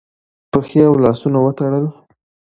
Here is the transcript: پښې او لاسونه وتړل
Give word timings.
پښې 0.51 0.79
او 0.87 0.95
لاسونه 1.03 1.37
وتړل 1.41 1.85